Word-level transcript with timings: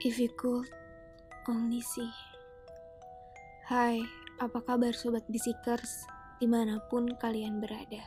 If 0.00 0.16
you 0.16 0.32
could 0.32 0.64
only 1.44 1.84
see. 1.84 2.08
Hai, 3.68 4.00
apa 4.40 4.64
kabar 4.64 4.96
sobat 4.96 5.28
bisikers 5.28 6.08
di 6.40 6.48
mana 6.48 6.80
pun 6.88 7.12
kalian 7.20 7.60
berada? 7.60 8.00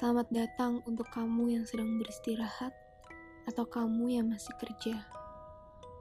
Selamat 0.00 0.32
datang 0.32 0.80
untuk 0.88 1.04
kamu 1.12 1.60
yang 1.60 1.64
sedang 1.68 2.00
beristirahat 2.00 2.72
atau 3.44 3.68
kamu 3.68 4.16
yang 4.16 4.32
masih 4.32 4.56
kerja. 4.56 5.04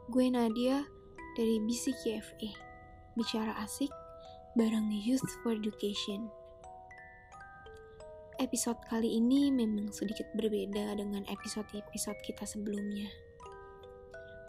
Gue 0.07 0.31
Nadia 0.31 0.87
dari 1.35 1.59
Bisik 1.67 2.07
YFE, 2.07 2.55
bicara 3.19 3.59
asik 3.59 3.91
bareng 4.55 4.87
Youth 4.87 5.27
for 5.43 5.51
Education. 5.51 6.31
Episode 8.39 8.79
kali 8.87 9.19
ini 9.19 9.51
memang 9.51 9.91
sedikit 9.91 10.31
berbeda 10.31 10.95
dengan 10.95 11.27
episode-episode 11.27 12.23
kita 12.23 12.47
sebelumnya. 12.47 13.26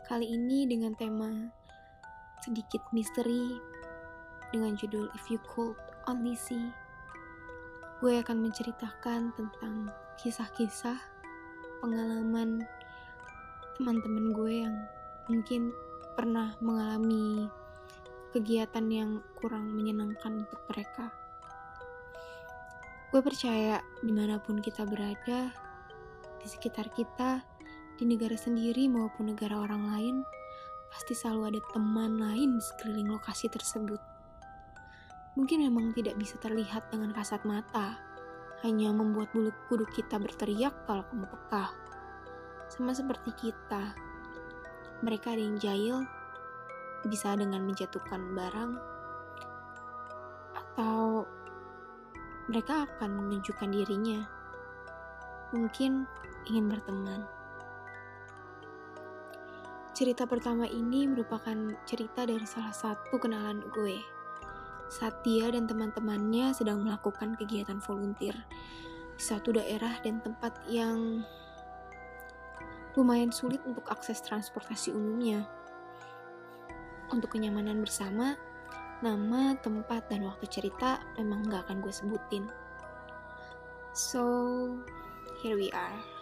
Kali 0.08 0.24
ini 0.24 0.64
dengan 0.64 0.96
tema 0.96 1.28
sedikit 2.40 2.80
misteri 2.96 3.60
dengan 4.48 4.72
judul 4.72 5.12
If 5.12 5.28
You 5.28 5.36
Could 5.44 5.76
Only 6.08 6.32
See. 6.32 6.72
Gue 8.00 8.16
akan 8.16 8.40
menceritakan 8.40 9.36
tentang 9.36 9.92
kisah-kisah 10.16 10.96
pengalaman 11.84 12.64
teman-teman 13.76 14.32
gue 14.32 14.52
yang 14.64 14.76
mungkin 15.28 15.76
pernah 16.16 16.56
mengalami 16.64 17.44
kegiatan 18.32 18.88
yang 18.88 19.20
kurang 19.36 19.76
menyenangkan 19.76 20.48
untuk 20.48 20.64
mereka. 20.72 21.12
Gue 23.12 23.20
percaya 23.20 23.84
di 24.00 24.16
mana 24.16 24.40
pun 24.40 24.64
kita 24.64 24.88
berada, 24.88 25.52
di 26.40 26.46
sekitar 26.48 26.88
kita, 26.96 27.44
di 27.98 28.06
negara 28.06 28.38
sendiri 28.38 28.86
maupun 28.86 29.34
negara 29.34 29.58
orang 29.58 29.90
lain, 29.90 30.16
pasti 30.88 31.18
selalu 31.18 31.50
ada 31.50 31.60
teman 31.74 32.14
lain 32.14 32.56
di 32.56 32.62
sekeliling 32.62 33.10
lokasi 33.10 33.50
tersebut. 33.50 33.98
Mungkin 35.34 35.66
memang 35.66 35.90
tidak 35.98 36.14
bisa 36.14 36.38
terlihat 36.38 36.86
dengan 36.94 37.10
kasat 37.10 37.42
mata, 37.42 37.98
hanya 38.62 38.94
membuat 38.94 39.34
bulu 39.34 39.50
kuduk 39.66 39.90
kita 39.90 40.18
berteriak 40.18 40.74
kalau 40.86 41.02
kamu 41.10 41.26
peka. 41.26 41.74
Sama 42.70 42.94
seperti 42.94 43.34
kita, 43.34 43.94
mereka 45.02 45.34
ada 45.34 45.42
yang 45.42 45.58
jahil, 45.58 45.96
bisa 47.06 47.34
dengan 47.34 47.66
menjatuhkan 47.66 48.34
barang, 48.34 48.72
atau 50.54 51.26
mereka 52.46 52.86
akan 52.86 53.10
menunjukkan 53.26 53.70
dirinya. 53.74 54.22
Mungkin 55.50 56.06
ingin 56.46 56.66
berteman. 56.70 57.37
Cerita 59.98 60.30
pertama 60.30 60.62
ini 60.70 61.10
merupakan 61.10 61.74
cerita 61.82 62.22
dari 62.22 62.46
salah 62.46 62.70
satu 62.70 63.18
kenalan 63.18 63.66
gue. 63.74 63.98
Saat 64.94 65.26
dia 65.26 65.50
dan 65.50 65.66
teman-temannya 65.66 66.54
sedang 66.54 66.86
melakukan 66.86 67.34
kegiatan 67.34 67.82
volunteer 67.82 68.38
di 69.18 69.22
satu 69.26 69.58
daerah 69.58 69.98
dan 70.06 70.22
tempat 70.22 70.54
yang 70.70 71.26
lumayan 72.94 73.34
sulit 73.34 73.58
untuk 73.66 73.90
akses 73.90 74.22
transportasi 74.22 74.94
umumnya. 74.94 75.42
Untuk 77.10 77.34
kenyamanan 77.34 77.82
bersama, 77.82 78.38
Nama, 78.98 79.54
tempat, 79.62 80.10
dan 80.10 80.26
waktu 80.26 80.46
cerita 80.50 80.98
memang 81.14 81.46
gak 81.46 81.70
akan 81.70 81.78
gue 81.78 81.94
sebutin. 81.94 82.50
So, 83.94 84.74
here 85.38 85.54
we 85.54 85.70
are. 85.70 86.17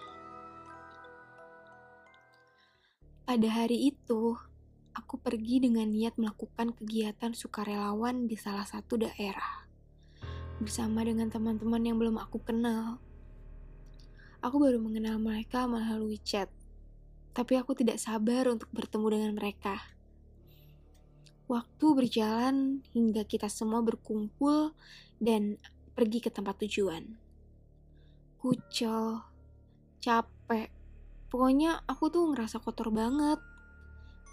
Pada 3.26 3.48
hari 3.50 3.90
itu, 3.90 4.38
aku 4.94 5.18
pergi 5.18 5.58
dengan 5.66 5.90
niat 5.90 6.14
melakukan 6.14 6.72
kegiatan 6.72 7.34
sukarelawan 7.34 8.30
di 8.30 8.38
salah 8.38 8.64
satu 8.64 9.02
daerah. 9.02 9.66
Bersama 10.62 11.02
dengan 11.02 11.28
teman-teman 11.28 11.82
yang 11.82 11.98
belum 11.98 12.22
aku 12.22 12.38
kenal. 12.40 13.02
Aku 14.40 14.62
baru 14.62 14.78
mengenal 14.78 15.18
mereka 15.18 15.66
melalui 15.66 16.22
chat. 16.22 16.46
Tapi 17.34 17.58
aku 17.58 17.74
tidak 17.74 17.98
sabar 17.98 18.46
untuk 18.48 18.70
bertemu 18.70 19.06
dengan 19.12 19.32
mereka 19.36 19.96
Waktu 21.46 21.86
berjalan 21.94 22.82
hingga 22.90 23.22
kita 23.22 23.46
semua 23.46 23.78
berkumpul 23.78 24.74
dan 25.22 25.62
pergi 25.94 26.18
ke 26.18 26.26
tempat 26.26 26.58
tujuan. 26.66 27.14
Kucel, 28.34 29.22
capek, 30.02 30.74
pokoknya 31.28 31.82
aku 31.86 32.10
tuh 32.12 32.30
ngerasa 32.32 32.62
kotor 32.62 32.94
banget. 32.94 33.38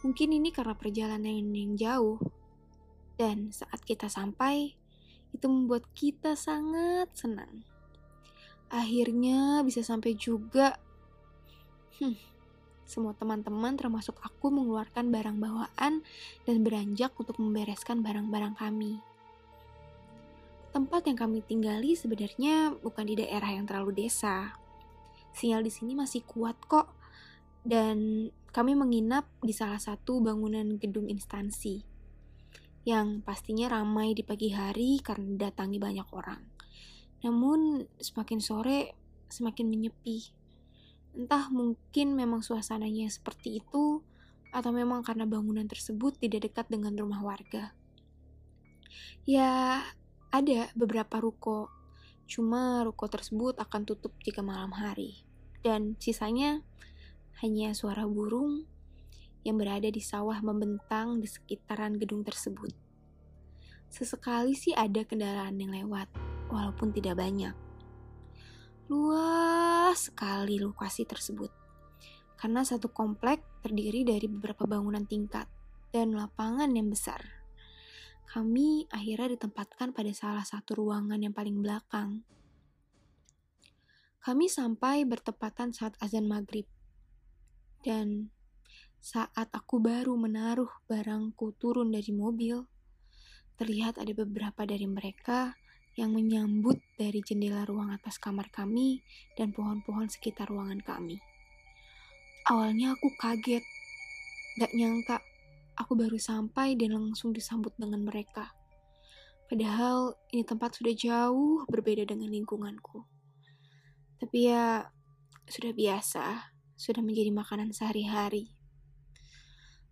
Mungkin 0.04 0.30
ini 0.36 0.52
karena 0.52 0.76
perjalanan 0.76 1.52
yang 1.54 1.74
jauh. 1.80 2.20
Dan 3.16 3.54
saat 3.54 3.86
kita 3.86 4.10
sampai, 4.10 4.74
itu 5.34 5.46
membuat 5.50 5.86
kita 5.98 6.38
sangat 6.38 7.10
senang. 7.14 7.66
Akhirnya 8.70 9.62
bisa 9.62 9.86
sampai 9.86 10.18
juga. 10.18 10.78
Hmm, 12.02 12.18
semua 12.84 13.14
teman-teman 13.18 13.74
termasuk 13.78 14.18
aku 14.22 14.54
mengeluarkan 14.54 15.10
barang 15.10 15.38
bawaan 15.38 16.06
dan 16.46 16.56
beranjak 16.62 17.14
untuk 17.18 17.38
membereskan 17.42 18.02
barang-barang 18.02 18.54
kami. 18.58 19.02
Tempat 20.74 21.06
yang 21.06 21.18
kami 21.18 21.46
tinggali 21.46 21.94
sebenarnya 21.94 22.74
bukan 22.82 23.06
di 23.06 23.14
daerah 23.18 23.50
yang 23.54 23.70
terlalu 23.70 24.06
desa. 24.06 24.58
Sinyal 25.34 25.66
di 25.66 25.72
sini 25.74 25.98
masih 25.98 26.22
kuat 26.24 26.58
kok. 26.66 26.94
Dan 27.64 28.30
kami 28.54 28.78
menginap 28.78 29.26
di 29.40 29.52
salah 29.56 29.80
satu 29.80 30.20
bangunan 30.22 30.78
gedung 30.78 31.08
instansi 31.10 31.94
yang 32.84 33.24
pastinya 33.24 33.72
ramai 33.72 34.12
di 34.12 34.28
pagi 34.28 34.52
hari 34.52 35.00
karena 35.00 35.48
datangi 35.48 35.80
banyak 35.80 36.08
orang. 36.12 36.44
Namun 37.24 37.88
semakin 37.96 38.40
sore 38.44 38.80
semakin 39.32 39.72
menyepi. 39.72 40.30
Entah 41.18 41.50
mungkin 41.50 42.14
memang 42.14 42.46
suasananya 42.46 43.10
seperti 43.10 43.64
itu, 43.64 44.06
atau 44.54 44.70
memang 44.70 45.02
karena 45.02 45.26
bangunan 45.26 45.66
tersebut 45.66 46.22
tidak 46.22 46.46
dekat 46.52 46.70
dengan 46.70 46.94
rumah 46.94 47.26
warga. 47.26 47.74
Ya, 49.26 49.82
ada 50.30 50.70
beberapa 50.78 51.18
ruko, 51.18 51.74
cuma 52.30 52.82
ruko 52.88 53.06
tersebut 53.12 53.60
akan 53.60 53.82
tutup 53.84 54.16
jika 54.24 54.40
malam 54.40 54.72
hari. 54.74 55.24
Dan 55.64 55.96
sisanya 56.00 56.64
hanya 57.40 57.72
suara 57.72 58.04
burung 58.04 58.68
yang 59.44 59.60
berada 59.60 59.92
di 59.92 60.00
sawah 60.00 60.40
membentang 60.40 61.20
di 61.20 61.28
sekitaran 61.28 62.00
gedung 62.00 62.24
tersebut. 62.24 62.72
Sesekali 63.92 64.58
sih 64.58 64.74
ada 64.74 65.06
kendaraan 65.06 65.60
yang 65.60 65.70
lewat, 65.70 66.10
walaupun 66.50 66.90
tidak 66.96 67.20
banyak. 67.20 67.54
Luas 68.90 70.10
sekali 70.10 70.58
lokasi 70.58 71.06
tersebut. 71.06 71.52
Karena 72.40 72.66
satu 72.66 72.90
komplek 72.90 73.40
terdiri 73.62 74.04
dari 74.04 74.26
beberapa 74.28 74.68
bangunan 74.68 75.06
tingkat 75.08 75.48
dan 75.94 76.18
lapangan 76.18 76.74
yang 76.74 76.90
besar. 76.90 77.43
Kami 78.34 78.90
akhirnya 78.90 79.38
ditempatkan 79.38 79.94
pada 79.94 80.10
salah 80.10 80.42
satu 80.42 80.82
ruangan 80.82 81.22
yang 81.22 81.38
paling 81.38 81.62
belakang. 81.62 82.26
Kami 84.26 84.50
sampai 84.50 85.06
bertepatan 85.06 85.70
saat 85.70 85.94
azan 86.02 86.26
maghrib. 86.26 86.66
Dan 87.86 88.34
saat 88.98 89.54
aku 89.54 89.78
baru 89.78 90.18
menaruh 90.18 90.82
barangku 90.90 91.54
turun 91.62 91.94
dari 91.94 92.10
mobil, 92.10 92.66
terlihat 93.62 94.02
ada 94.02 94.10
beberapa 94.18 94.66
dari 94.66 94.90
mereka 94.90 95.54
yang 95.94 96.18
menyambut 96.18 96.82
dari 96.98 97.22
jendela 97.22 97.70
ruang 97.70 97.94
atas 97.94 98.18
kamar 98.18 98.50
kami 98.50 99.06
dan 99.38 99.54
pohon-pohon 99.54 100.10
sekitar 100.10 100.50
ruangan 100.50 100.82
kami. 100.82 101.22
Awalnya 102.50 102.98
aku 102.98 103.14
kaget, 103.14 103.62
gak 104.58 104.74
nyangka 104.74 105.22
aku 105.78 105.98
baru 105.98 106.18
sampai 106.18 106.78
dan 106.78 106.94
langsung 106.96 107.34
disambut 107.34 107.74
dengan 107.78 108.06
mereka. 108.06 108.54
Padahal 109.50 110.18
ini 110.34 110.42
tempat 110.42 110.80
sudah 110.80 110.94
jauh 110.98 111.68
berbeda 111.70 112.10
dengan 112.10 112.32
lingkunganku. 112.34 113.06
Tapi 114.18 114.50
ya, 114.50 114.88
sudah 115.46 115.76
biasa, 115.76 116.56
sudah 116.80 117.04
menjadi 117.04 117.30
makanan 117.30 117.76
sehari-hari. 117.76 118.56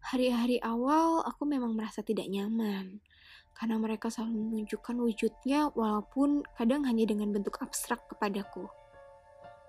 Hari-hari 0.01 0.57
awal 0.65 1.21
aku 1.21 1.45
memang 1.45 1.77
merasa 1.77 2.01
tidak 2.01 2.25
nyaman, 2.25 3.05
karena 3.53 3.77
mereka 3.77 4.09
selalu 4.09 4.49
menunjukkan 4.49 4.97
wujudnya 4.97 5.69
walaupun 5.77 6.41
kadang 6.57 6.81
hanya 6.89 7.05
dengan 7.05 7.29
bentuk 7.29 7.61
abstrak 7.61 8.01
kepadaku. 8.09 8.65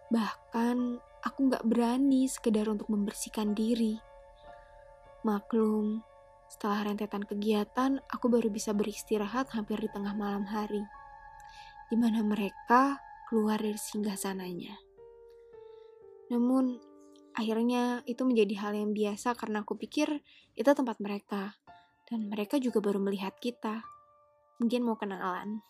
Bahkan 0.09 0.77
aku 1.25 1.39
gak 1.53 1.65
berani 1.69 2.29
sekedar 2.29 2.69
untuk 2.73 2.89
membersihkan 2.89 3.53
diri. 3.53 4.01
Maklum, 5.23 6.03
setelah 6.51 6.91
rentetan 6.91 7.23
kegiatan, 7.23 8.03
aku 8.11 8.27
baru 8.27 8.51
bisa 8.51 8.75
beristirahat 8.75 9.55
hampir 9.55 9.79
di 9.79 9.87
tengah 9.87 10.19
malam 10.19 10.43
hari, 10.51 10.83
di 11.87 11.95
mana 11.95 12.27
mereka 12.27 12.99
keluar 13.31 13.63
dari 13.63 13.79
singgah 13.79 14.19
sananya. 14.19 14.75
Namun, 16.27 16.75
akhirnya 17.39 18.03
itu 18.05 18.27
menjadi 18.27 18.67
hal 18.67 18.73
yang 18.75 18.91
biasa 18.91 19.39
karena 19.39 19.63
aku 19.63 19.79
pikir 19.79 20.21
itu 20.59 20.71
tempat 20.75 20.99
mereka. 20.99 21.55
Dan 22.03 22.29
mereka 22.29 22.61
juga 22.61 22.83
baru 22.83 23.01
melihat 23.01 23.39
kita. 23.39 23.87
Mungkin 24.61 24.85
mau 24.85 24.99
kenalan. 24.99 25.65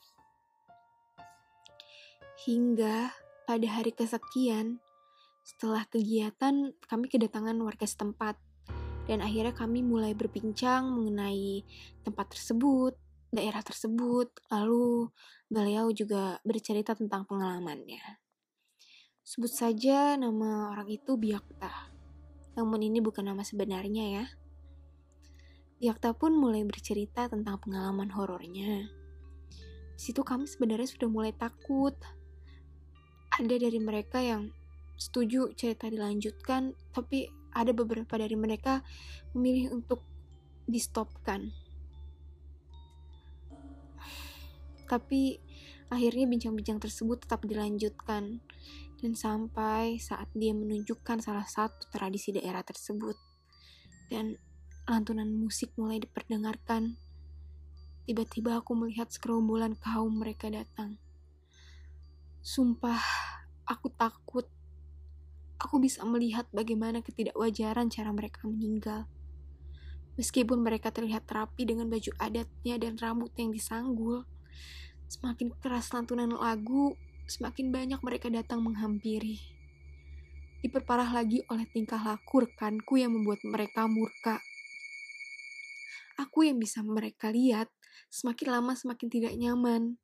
Hingga 2.43 3.15
pada 3.47 3.69
hari 3.69 3.95
kesekian, 3.95 4.83
setelah 5.47 5.87
kegiatan 5.87 6.75
kami 6.91 7.07
kedatangan 7.07 7.55
warga 7.63 7.87
setempat. 7.87 8.52
Dan 9.07 9.19
akhirnya 9.19 9.51
kami 9.51 9.83
mulai 9.83 10.15
berbincang 10.15 10.87
mengenai 10.91 11.67
tempat 12.07 12.39
tersebut, 12.39 12.95
daerah 13.33 13.65
tersebut, 13.65 14.29
lalu 14.53 15.11
beliau 15.49 15.89
juga 15.91 16.39
bercerita 16.47 16.93
tentang 16.93 17.25
pengalamannya. 17.25 18.23
Sebut 19.25 19.49
saja 19.49 20.15
nama 20.19 20.71
orang 20.75 20.93
itu 20.93 21.17
Biakta. 21.17 21.95
Namun 22.59 22.85
ini 22.85 23.01
bukan 23.01 23.33
nama 23.33 23.41
sebenarnya 23.41 24.05
ya. 24.23 24.27
Biakta 25.83 26.15
pun 26.15 26.37
mulai 26.37 26.63
bercerita 26.63 27.27
tentang 27.27 27.59
pengalaman 27.59 28.13
horornya. 28.15 28.87
Di 29.97 30.01
situ 30.01 30.23
kami 30.23 30.47
sebenarnya 30.47 30.87
sudah 30.87 31.09
mulai 31.11 31.33
takut. 31.35 31.97
Ada 33.35 33.57
dari 33.57 33.81
mereka 33.81 34.21
yang 34.21 34.53
setuju 35.01 35.51
cerita 35.57 35.89
dilanjutkan, 35.89 36.77
tapi 36.93 37.27
ada 37.53 37.73
beberapa 37.77 38.17
dari 38.17 38.35
mereka 38.35 38.81
memilih 39.37 39.77
untuk 39.77 40.05
di 40.65 40.81
stopkan. 40.81 41.53
Tapi 44.89 45.41
akhirnya 45.93 46.25
bincang-bincang 46.29 46.81
tersebut 46.81 47.25
tetap 47.29 47.45
dilanjutkan 47.45 48.41
dan 49.03 49.13
sampai 49.19 49.99
saat 49.99 50.31
dia 50.33 50.55
menunjukkan 50.55 51.21
salah 51.21 51.45
satu 51.45 51.91
tradisi 51.91 52.33
daerah 52.33 52.63
tersebut 52.63 53.19
dan 54.09 54.39
lantunan 54.87 55.27
musik 55.27 55.75
mulai 55.75 55.99
diperdengarkan 55.99 56.97
tiba-tiba 58.07 58.63
aku 58.63 58.79
melihat 58.79 59.11
sekerombolan 59.11 59.75
kaum 59.79 60.23
mereka 60.23 60.51
datang 60.51 61.03
sumpah 62.43 62.99
aku 63.67 63.91
takut 63.95 64.47
aku 65.73 65.81
bisa 65.81 66.05
melihat 66.05 66.45
bagaimana 66.53 67.01
ketidakwajaran 67.01 67.89
cara 67.89 68.13
mereka 68.13 68.45
meninggal 68.45 69.09
meskipun 70.21 70.61
mereka 70.61 70.93
terlihat 70.93 71.25
rapi 71.25 71.65
dengan 71.65 71.89
baju 71.89 72.13
adatnya 72.21 72.77
dan 72.77 73.01
rambut 73.01 73.33
yang 73.41 73.57
disanggul 73.57 74.29
semakin 75.09 75.49
keras 75.65 75.89
lantunan 75.97 76.29
lagu 76.37 76.93
semakin 77.25 77.73
banyak 77.73 78.01
mereka 78.05 78.29
datang 78.29 78.61
menghampiri. 78.61 79.41
Diperparah 80.61 81.11
lagi 81.11 81.41
oleh 81.49 81.65
tingkah 81.73 81.99
laku 81.99 82.45
rekanku 82.45 83.01
yang 83.01 83.17
membuat 83.17 83.41
mereka 83.43 83.89
murka. 83.89 84.39
Aku 86.21 86.45
yang 86.45 86.61
bisa 86.61 86.85
mereka 86.85 87.33
lihat, 87.33 87.73
semakin 88.13 88.61
lama 88.61 88.77
semakin 88.77 89.09
tidak 89.09 89.35
nyaman. 89.41 89.97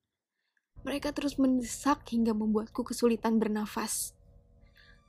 Mereka 0.83 1.13
terus 1.13 1.37
mendesak 1.37 2.09
hingga 2.09 2.33
membuatku 2.33 2.81
kesulitan 2.83 3.37
bernafas. 3.37 4.18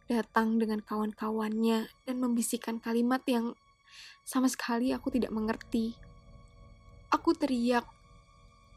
Datang 0.09 0.57
dengan 0.57 0.81
kawan-kawannya 0.81 1.85
dan 2.09 2.15
membisikkan 2.17 2.81
kalimat 2.81 3.21
yang 3.29 3.53
sama 4.25 4.50
sekali 4.50 4.89
aku 4.89 5.13
tidak 5.13 5.29
mengerti. 5.29 5.94
Aku 7.13 7.38
teriak. 7.38 7.85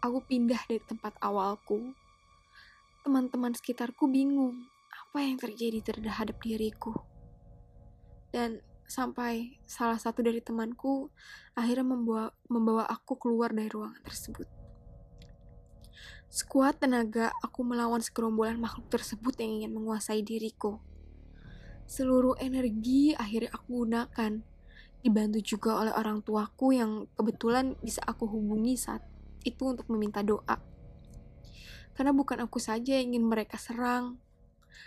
Aku 0.05 0.21
pindah 0.21 0.61
dari 0.69 0.85
tempat 0.85 1.17
awalku 1.25 1.97
teman-teman 3.03 3.51
sekitarku 3.51 4.07
bingung 4.07 4.69
apa 4.93 5.25
yang 5.25 5.41
terjadi 5.41 5.81
terhadap 5.81 6.37
diriku. 6.39 7.01
Dan 8.29 8.61
sampai 8.85 9.57
salah 9.65 9.97
satu 9.97 10.21
dari 10.21 10.45
temanku 10.45 11.09
akhirnya 11.57 11.97
membawa, 11.97 12.29
membawa 12.53 12.85
aku 12.85 13.17
keluar 13.17 13.57
dari 13.57 13.73
ruangan 13.73 14.05
tersebut. 14.05 14.49
Sekuat 16.29 16.81
tenaga, 16.81 17.33
aku 17.41 17.65
melawan 17.65 18.01
segerombolan 18.01 18.57
makhluk 18.57 18.89
tersebut 18.89 19.37
yang 19.41 19.65
ingin 19.65 19.73
menguasai 19.77 20.21
diriku. 20.21 20.92
Seluruh 21.87 22.39
energi 22.41 23.13
akhirnya 23.13 23.53
aku 23.53 23.85
gunakan, 23.85 24.33
dibantu 25.03 25.39
juga 25.43 25.83
oleh 25.83 25.93
orang 25.93 26.23
tuaku 26.23 26.73
yang 26.73 27.11
kebetulan 27.19 27.75
bisa 27.83 28.01
aku 28.07 28.31
hubungi 28.31 28.79
saat 28.79 29.03
itu 29.43 29.67
untuk 29.67 29.91
meminta 29.91 30.23
doa. 30.23 30.63
Karena 31.93 32.15
bukan 32.15 32.41
aku 32.47 32.57
saja 32.57 32.97
yang 32.97 33.13
ingin 33.13 33.29
mereka 33.29 33.61
serang, 33.61 34.17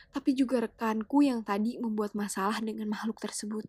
tapi 0.10 0.34
juga 0.34 0.64
rekanku 0.64 1.22
yang 1.22 1.44
tadi 1.46 1.78
membuat 1.78 2.16
masalah 2.18 2.58
dengan 2.64 2.90
makhluk 2.90 3.20
tersebut. 3.22 3.68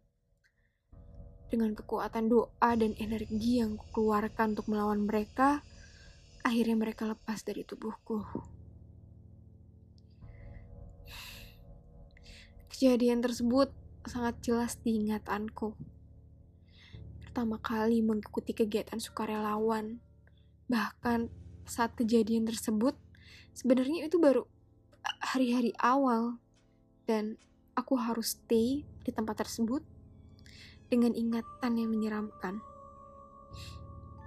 Dengan 1.47 1.75
kekuatan 1.77 2.27
doa 2.27 2.71
dan 2.75 2.97
energi 2.99 3.63
yang 3.63 3.79
kukeluarkan 3.79 4.57
untuk 4.57 4.67
melawan 4.73 5.05
mereka, 5.05 5.63
akhirnya 6.43 6.79
mereka 6.79 7.07
lepas 7.07 7.43
dari 7.43 7.63
tubuhku. 7.63 8.23
Kejadian 12.77 13.25
tersebut 13.25 13.73
sangat 14.05 14.37
jelas 14.45 14.77
diingatanku. 14.85 15.73
Pertama 17.25 17.57
kali 17.57 18.05
mengikuti 18.05 18.53
kegiatan 18.53 19.01
sukarelawan, 19.01 19.97
bahkan 20.69 21.33
saat 21.65 21.97
kejadian 21.97 22.45
tersebut, 22.45 22.93
sebenarnya 23.57 24.13
itu 24.13 24.21
baru 24.21 24.45
hari-hari 25.25 25.73
awal 25.81 26.37
dan 27.09 27.41
aku 27.73 27.97
harus 27.97 28.37
stay 28.37 28.85
di 28.85 29.09
tempat 29.09 29.41
tersebut 29.41 29.81
dengan 30.93 31.17
ingatan 31.17 31.81
yang 31.81 31.89
menyeramkan. 31.89 32.61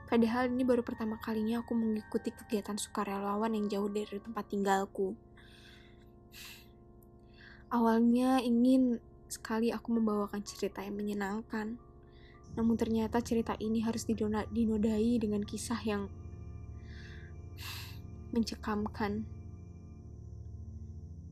Padahal 0.10 0.50
ini 0.50 0.66
baru 0.66 0.82
pertama 0.82 1.22
kalinya 1.22 1.62
aku 1.62 1.78
mengikuti 1.78 2.34
kegiatan 2.34 2.82
sukarelawan 2.82 3.54
yang 3.54 3.70
jauh 3.70 3.94
dari 3.94 4.18
tempat 4.18 4.50
tinggalku. 4.50 5.14
Awalnya 7.70 8.42
ingin 8.42 8.98
sekali 9.30 9.70
aku 9.70 9.94
membawakan 9.94 10.42
cerita 10.42 10.82
yang 10.82 10.98
menyenangkan, 10.98 11.78
namun 12.58 12.74
ternyata 12.74 13.22
cerita 13.22 13.54
ini 13.62 13.86
harus 13.86 14.10
dinodai 14.50 15.22
dengan 15.22 15.46
kisah 15.46 15.78
yang 15.86 16.10
mencekamkan. 18.34 19.22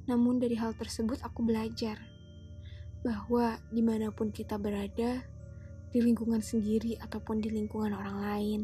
Namun 0.06 0.38
dari 0.38 0.56
hal 0.62 0.78
tersebut 0.78 1.26
aku 1.26 1.42
belajar 1.42 1.98
bahwa 3.02 3.58
di 3.74 3.82
mana 3.82 4.14
pun 4.14 4.30
kita 4.30 4.62
berada, 4.62 5.26
di 5.90 6.00
lingkungan 6.06 6.46
sendiri 6.46 7.02
ataupun 7.02 7.42
di 7.42 7.50
lingkungan 7.50 7.98
orang 7.98 8.18
lain, 8.22 8.62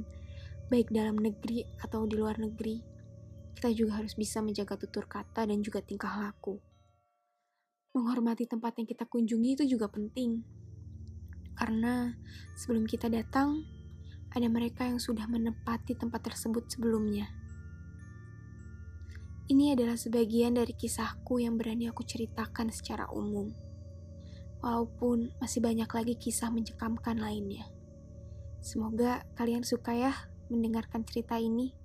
baik 0.70 0.94
dalam 0.94 1.18
negeri 1.18 1.66
atau 1.82 2.06
di 2.06 2.22
luar 2.22 2.38
negeri, 2.38 2.86
kita 3.58 3.74
juga 3.74 3.98
harus 3.98 4.14
bisa 4.14 4.46
menjaga 4.46 4.78
tutur 4.78 5.10
kata 5.10 5.50
dan 5.50 5.58
juga 5.66 5.82
tingkah 5.82 6.12
laku. 6.22 6.62
Menghormati 7.94 8.50
tempat 8.50 8.82
yang 8.82 8.90
kita 8.90 9.06
kunjungi 9.06 9.54
itu 9.54 9.64
juga 9.78 9.86
penting, 9.86 10.42
karena 11.54 12.18
sebelum 12.58 12.90
kita 12.90 13.06
datang, 13.06 13.62
ada 14.34 14.50
mereka 14.50 14.90
yang 14.90 14.98
sudah 14.98 15.30
menempati 15.30 15.94
tempat 15.94 16.26
tersebut 16.26 16.66
sebelumnya. 16.66 17.30
Ini 19.46 19.78
adalah 19.78 20.00
sebagian 20.00 20.58
dari 20.58 20.74
kisahku 20.74 21.38
yang 21.38 21.60
berani 21.60 21.92
aku 21.92 22.02
ceritakan 22.02 22.74
secara 22.74 23.06
umum. 23.14 23.54
Walaupun 24.64 25.36
masih 25.38 25.60
banyak 25.60 25.92
lagi 25.92 26.16
kisah 26.16 26.48
mencekamkan 26.50 27.20
lainnya. 27.20 27.68
Semoga 28.64 29.28
kalian 29.36 29.68
suka 29.68 29.92
ya 29.92 30.16
mendengarkan 30.48 31.04
cerita 31.04 31.36
ini 31.36 31.76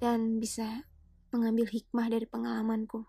dan 0.00 0.40
bisa 0.40 0.88
mengambil 1.28 1.68
hikmah 1.68 2.08
dari 2.08 2.24
pengalamanku. 2.24 3.04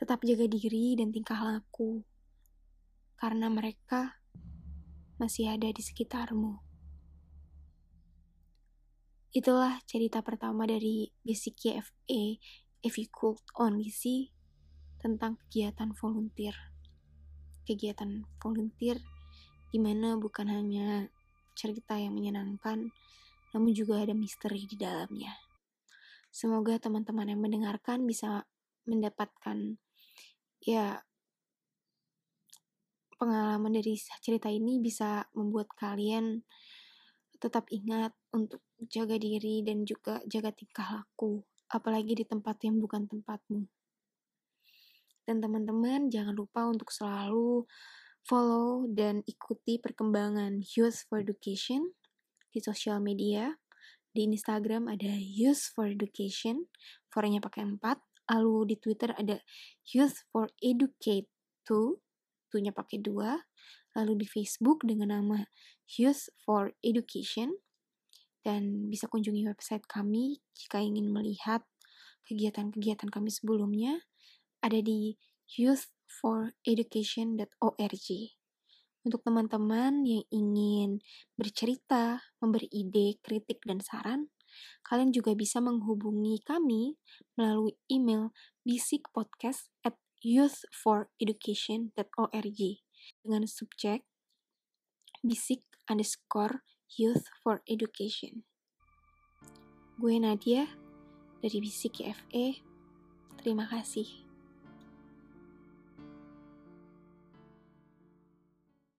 Tetap 0.00 0.24
jaga 0.24 0.48
diri 0.48 0.96
dan 0.96 1.12
tingkah 1.12 1.36
laku, 1.44 2.00
karena 3.20 3.52
mereka 3.52 4.16
masih 5.20 5.52
ada 5.52 5.68
di 5.68 5.84
sekitarmu. 5.84 6.56
Itulah 9.36 9.76
cerita 9.84 10.24
pertama 10.24 10.64
dari 10.64 11.12
Basic 11.20 11.52
YFA 11.68 12.22
If 12.80 12.96
You 12.96 13.12
Could 13.12 13.44
Only 13.60 13.92
See 13.92 14.32
tentang 15.04 15.36
kegiatan 15.36 15.92
volunteer. 15.92 16.56
Kegiatan 17.68 18.24
volunteer 18.40 19.04
di 19.68 19.76
mana 19.76 20.16
bukan 20.16 20.48
hanya 20.48 21.12
cerita 21.52 22.00
yang 22.00 22.16
menyenangkan, 22.16 22.88
namun 23.52 23.70
juga 23.76 24.00
ada 24.00 24.16
misteri 24.16 24.64
di 24.64 24.80
dalamnya. 24.80 25.36
Semoga 26.32 26.80
teman-teman 26.80 27.36
yang 27.36 27.44
mendengarkan 27.44 28.08
bisa 28.08 28.48
mendapatkan 28.88 29.76
ya 30.60 31.00
pengalaman 33.20 33.76
dari 33.76 34.00
cerita 34.24 34.48
ini 34.48 34.80
bisa 34.80 35.28
membuat 35.36 35.68
kalian 35.76 36.40
tetap 37.40 37.68
ingat 37.72 38.12
untuk 38.36 38.64
jaga 38.88 39.16
diri 39.16 39.64
dan 39.64 39.84
juga 39.88 40.20
jaga 40.28 40.52
tingkah 40.52 41.00
laku, 41.00 41.40
apalagi 41.72 42.16
di 42.16 42.24
tempat 42.24 42.60
yang 42.64 42.80
bukan 42.80 43.08
tempatmu. 43.08 43.64
Dan 45.24 45.40
teman-teman 45.40 46.08
jangan 46.12 46.36
lupa 46.36 46.68
untuk 46.68 46.92
selalu 46.92 47.64
follow 48.24 48.84
dan 48.92 49.24
ikuti 49.24 49.80
perkembangan 49.80 50.60
Youth 50.76 51.08
for 51.08 51.24
Education 51.24 51.96
di 52.52 52.60
sosial 52.60 53.00
media. 53.00 53.56
Di 54.10 54.26
Instagram 54.26 54.90
ada 54.90 55.16
Youth 55.16 55.70
for 55.72 55.86
Education, 55.88 56.66
fornya 57.08 57.38
pakai 57.40 57.62
4. 57.62 58.09
Lalu 58.30 58.70
di 58.70 58.78
Twitter 58.78 59.10
ada 59.18 59.42
Youth 59.90 60.22
for 60.30 60.54
Educate 60.62 61.26
2, 61.66 62.54
tunya 62.54 62.70
pakai 62.70 63.02
2. 63.02 63.98
Lalu 63.98 64.22
di 64.22 64.26
Facebook 64.30 64.86
dengan 64.86 65.10
nama 65.10 65.42
Youth 65.98 66.30
for 66.46 66.78
Education. 66.86 67.58
Dan 68.40 68.88
bisa 68.88 69.04
kunjungi 69.10 69.44
website 69.50 69.84
kami 69.84 70.40
jika 70.56 70.80
ingin 70.80 71.12
melihat 71.12 71.60
kegiatan-kegiatan 72.24 73.12
kami 73.12 73.28
sebelumnya 73.28 74.00
ada 74.62 74.80
di 74.80 75.18
youthforeducation.org. 75.58 78.08
Untuk 79.00 79.24
teman-teman 79.24 80.04
yang 80.04 80.24
ingin 80.28 81.00
bercerita, 81.32 82.20
memberi 82.38 82.68
ide, 82.68 83.16
kritik, 83.24 83.64
dan 83.64 83.80
saran, 83.80 84.28
kalian 84.86 85.12
juga 85.14 85.34
bisa 85.36 85.60
menghubungi 85.60 86.40
kami 86.42 86.96
melalui 87.34 87.76
email 87.90 88.30
bisikpodcast 88.64 89.70
at 89.84 89.94
youthforeducation.org 90.20 92.60
dengan 93.24 93.46
subjek 93.48 94.04
bisik 95.20 95.60
underscore 95.88 96.64
youth 96.96 97.28
for 97.44 97.60
education. 97.68 98.44
Gue 100.00 100.16
Nadia 100.16 100.64
dari 101.44 101.60
Bisik 101.60 102.00
YFE. 102.00 102.64
Terima 103.40 103.64
kasih. 103.68 104.29